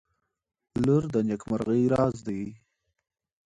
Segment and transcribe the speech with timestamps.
[0.85, 2.41] •لور د نیکمرغۍ راز دی.